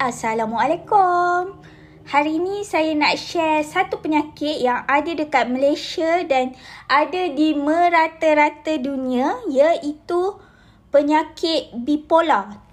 [0.00, 1.60] Assalamualaikum.
[2.08, 6.56] Hari ini saya nak share satu penyakit yang ada dekat Malaysia dan
[6.88, 10.40] ada di merata-rata dunia iaitu
[10.88, 12.64] penyakit bipolar.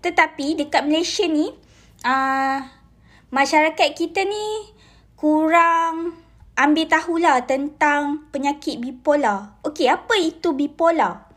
[0.00, 1.52] Tetapi dekat Malaysia ni,
[2.08, 2.64] uh,
[3.28, 4.72] masyarakat kita ni
[5.12, 6.16] kurang
[6.56, 9.60] ambil tahulah tentang penyakit bipolar.
[9.60, 11.28] Okey, apa itu bipolar?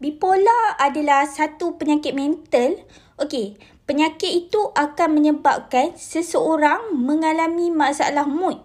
[0.00, 2.80] Bipolar adalah satu penyakit mental.
[3.20, 3.60] Okey,
[3.90, 8.62] Penyakit itu akan menyebabkan seseorang mengalami masalah mood.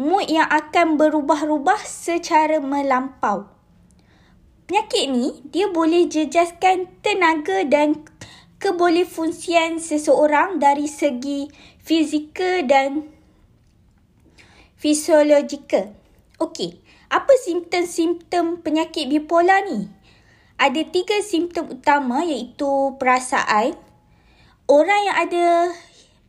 [0.00, 3.52] Mood yang akan berubah-ubah secara melampau.
[4.64, 8.00] Penyakit ni dia boleh jejaskan tenaga dan
[8.56, 11.52] kebolehfungsian seseorang dari segi
[11.84, 13.04] fizikal dan
[14.80, 15.92] fisiologikal.
[16.40, 16.80] Okey,
[17.12, 19.92] apa simptom-simptom penyakit bipolar ni?
[20.62, 23.74] Ada tiga simptom utama iaitu perasaan.
[24.70, 25.46] Orang yang ada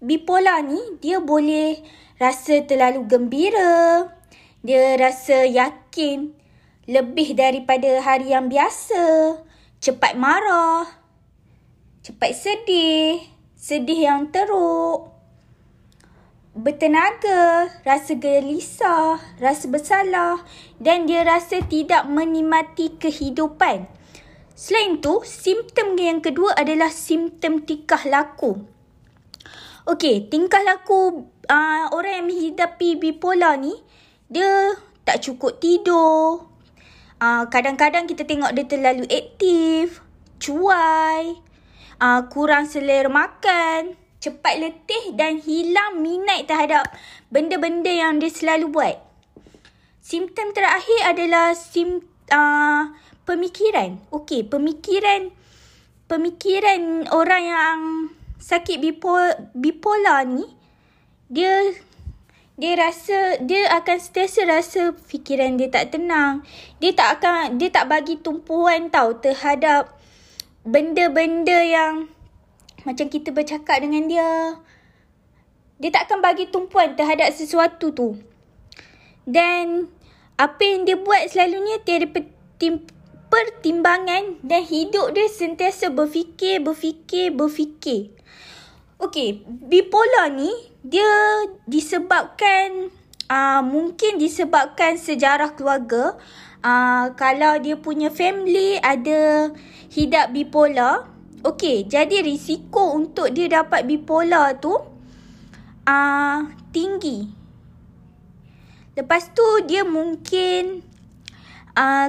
[0.01, 1.77] bipolar ni, dia boleh
[2.17, 4.09] rasa terlalu gembira.
[4.65, 6.33] Dia rasa yakin
[6.89, 9.37] lebih daripada hari yang biasa.
[9.77, 10.89] Cepat marah.
[12.01, 13.21] Cepat sedih.
[13.53, 15.13] Sedih yang teruk.
[16.57, 20.41] Bertenaga, rasa gelisah, rasa bersalah
[20.77, 23.89] dan dia rasa tidak menikmati kehidupan.
[24.53, 28.61] Selain tu, simptom yang kedua adalah simptom tingkah laku.
[29.83, 33.73] Okey, tingkah laku uh, orang yang menghidapi bipolar ni,
[34.29, 36.47] dia tak cukup tidur.
[37.19, 39.99] Uh, kadang-kadang kita tengok dia terlalu aktif,
[40.39, 41.35] cuai,
[41.99, 46.87] uh, kurang selera makan, cepat letih dan hilang minat terhadap
[47.27, 48.95] benda-benda yang dia selalu buat.
[49.99, 52.91] Simptom terakhir adalah sim, uh,
[53.25, 53.99] pemikiran.
[54.11, 55.31] Okey, pemikiran
[56.07, 57.79] pemikiran orang yang
[58.37, 60.45] sakit bipolar, bipolar ni
[61.31, 61.73] dia
[62.53, 66.45] dia rasa dia akan sentiasa rasa fikiran dia tak tenang.
[66.77, 69.89] Dia tak akan dia tak bagi tumpuan tau terhadap
[70.61, 72.13] benda-benda yang
[72.85, 74.29] macam kita bercakap dengan dia.
[75.81, 78.21] Dia tak akan bagi tumpuan terhadap sesuatu tu.
[79.25, 79.89] Dan
[80.37, 82.05] apa yang dia buat selalunya tiada
[83.33, 88.13] pertimbangan dan hidup dia sentiasa berfikir, berfikir, berfikir.
[89.01, 90.53] Okey, bipolar ni
[90.85, 91.09] dia
[91.65, 92.93] disebabkan
[93.25, 96.13] uh, mungkin disebabkan sejarah keluarga.
[96.61, 99.49] Uh, kalau dia punya family ada
[99.89, 101.09] hidap bipolar,
[101.41, 104.77] okey, jadi risiko untuk dia dapat bipolar tu
[105.89, 106.37] uh,
[106.69, 107.25] tinggi.
[108.93, 110.85] Lepas tu dia mungkin
[111.73, 112.07] uh,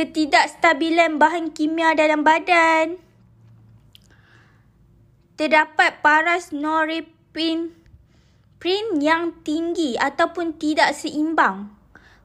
[0.00, 2.96] ketidakstabilan bahan kimia dalam badan.
[5.36, 7.76] Terdapat paras norepin
[8.56, 11.68] prin yang tinggi ataupun tidak seimbang.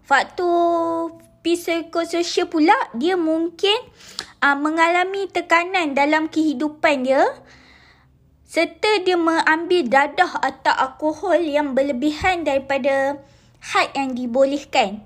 [0.08, 3.75] Faktor psikososial pula dia mungkin
[4.40, 7.28] uh, mengalami tekanan dalam kehidupan dia
[8.47, 13.19] serta dia mengambil dadah atau alkohol yang berlebihan daripada
[13.59, 15.03] had yang dibolehkan.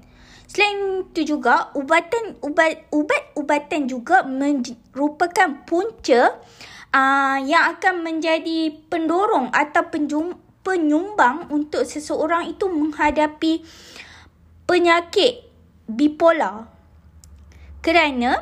[0.50, 6.42] Selain itu juga, ubatan ubat ubat ubatan juga merupakan punca
[6.90, 10.34] uh, yang akan menjadi pendorong atau penjum,
[10.66, 13.62] penyumbang untuk seseorang itu menghadapi
[14.66, 15.46] penyakit
[15.86, 16.66] bipolar.
[17.86, 18.42] Kerana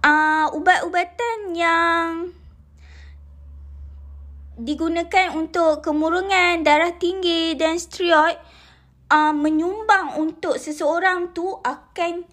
[0.00, 2.32] uh, ubat-ubatan yang
[4.56, 8.40] digunakan untuk kemurungan darah tinggi dan steroid
[9.10, 12.26] uh, menyumbang untuk seseorang tu akan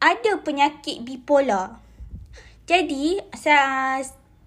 [0.00, 1.80] ada penyakit bipolar.
[2.64, 4.00] Jadi, saya,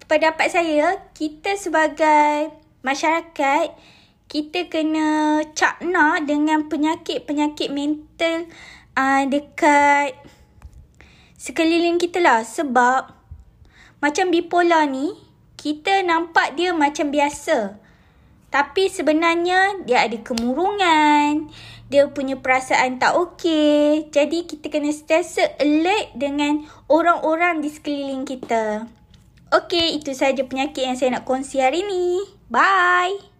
[0.08, 2.50] pendapat saya, kita sebagai
[2.82, 3.70] masyarakat,
[4.26, 8.48] kita kena cakna dengan penyakit-penyakit mental
[8.98, 10.16] uh, dekat
[11.38, 12.42] sekeliling kita lah.
[12.42, 13.12] Sebab,
[14.02, 15.14] macam bipolar ni,
[15.54, 17.78] kita nampak dia macam biasa.
[18.54, 21.50] Tapi sebenarnya dia ada kemurungan,
[21.90, 24.14] dia punya perasaan tak okey.
[24.14, 28.86] Jadi kita kena sentiasa alert dengan orang-orang di sekeliling kita.
[29.50, 32.22] Okey, itu saja penyakit yang saya nak kongsi hari ni.
[32.46, 33.33] Bye.